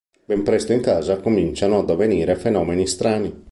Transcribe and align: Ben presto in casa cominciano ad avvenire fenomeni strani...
Ben 0.25 0.41
presto 0.41 0.73
in 0.73 0.81
casa 0.81 1.19
cominciano 1.19 1.77
ad 1.77 1.89
avvenire 1.91 2.35
fenomeni 2.35 2.87
strani... 2.87 3.43